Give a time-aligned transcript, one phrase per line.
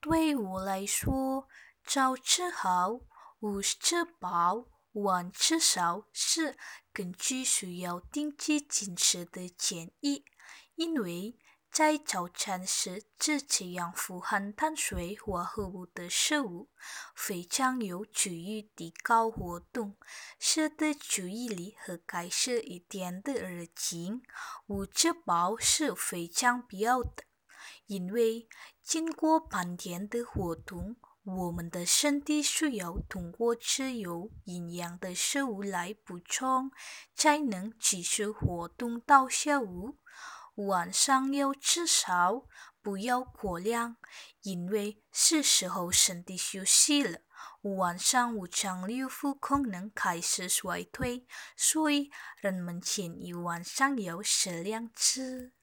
[0.00, 1.48] 对我来说，
[1.84, 3.00] 早吃好，
[3.40, 6.56] 午吃饱，晚吃少是
[6.92, 10.24] 根据需要定期进食的建议，
[10.76, 11.36] 因为
[11.70, 16.70] 在早餐时吃这样富含碳水化合物的食物，
[17.16, 19.96] 非常有助于提高活动，
[20.38, 24.22] 使得注意力和改善一天的热情。
[24.68, 27.27] 午吃饱是非常必要的。
[27.86, 28.48] 因为
[28.82, 36.70] 经过半天的活动，我们的身体需要通过吃有营养的食物来补充，
[37.14, 39.98] 才能继续活动到下午。
[40.54, 42.46] 晚上要吃少，
[42.82, 43.96] 不要过量，
[44.42, 47.20] 因为是时候身体休息了。
[47.62, 55.57] 晚上五脏六腑功能开始衰退，所以人们建议晚上要适量吃。